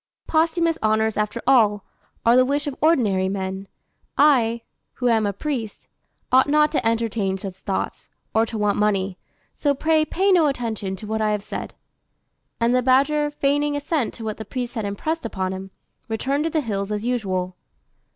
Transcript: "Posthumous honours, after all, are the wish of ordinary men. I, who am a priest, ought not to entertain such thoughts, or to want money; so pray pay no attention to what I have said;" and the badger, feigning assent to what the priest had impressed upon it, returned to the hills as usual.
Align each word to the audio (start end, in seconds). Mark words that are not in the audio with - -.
"Posthumous 0.25 0.79
honours, 0.81 1.15
after 1.15 1.39
all, 1.45 1.85
are 2.25 2.35
the 2.35 2.43
wish 2.43 2.65
of 2.65 2.75
ordinary 2.81 3.29
men. 3.29 3.67
I, 4.17 4.63
who 4.93 5.07
am 5.09 5.27
a 5.27 5.31
priest, 5.31 5.87
ought 6.31 6.49
not 6.49 6.71
to 6.71 6.83
entertain 6.83 7.37
such 7.37 7.53
thoughts, 7.53 8.09
or 8.33 8.43
to 8.47 8.57
want 8.57 8.79
money; 8.79 9.19
so 9.53 9.75
pray 9.75 10.03
pay 10.03 10.31
no 10.31 10.47
attention 10.47 10.95
to 10.95 11.05
what 11.05 11.21
I 11.21 11.29
have 11.29 11.43
said;" 11.43 11.75
and 12.59 12.73
the 12.73 12.81
badger, 12.81 13.29
feigning 13.29 13.75
assent 13.75 14.15
to 14.15 14.23
what 14.23 14.37
the 14.37 14.43
priest 14.43 14.73
had 14.73 14.85
impressed 14.85 15.23
upon 15.23 15.53
it, 15.53 15.69
returned 16.07 16.45
to 16.45 16.49
the 16.49 16.61
hills 16.61 16.91
as 16.91 17.05
usual. 17.05 17.55